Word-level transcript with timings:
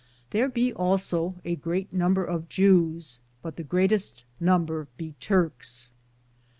There 0.31 0.49
be 0.49 0.73
also 0.73 1.35
a 1.45 1.55
greate 1.55 1.93
number 1.93 2.25
of 2.25 2.49
Jewes, 2.49 3.21
but 3.43 3.55
the 3.55 3.63
greateste 3.63 4.23
nomber 4.41 4.87
be 4.97 5.13
Turkes. 5.19 5.91